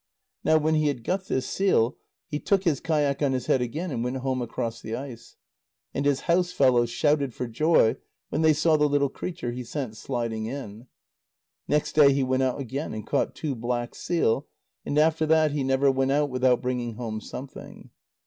[0.43, 1.95] Now when he had got this seal,
[2.27, 5.35] he took his kayak on his head again and went home across the ice.
[5.93, 7.97] And his house fellows shouted for joy
[8.29, 10.87] when they saw the little creature he sent sliding in.
[11.67, 14.47] Next day he went out again, and caught two black seal,
[14.83, 17.91] and after that, he never went out without bringing home something.